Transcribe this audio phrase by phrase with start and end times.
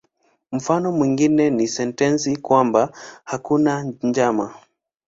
[0.51, 2.91] Mfano mwingine ni sentensi kwamba
[3.23, 4.55] "hakuna njama".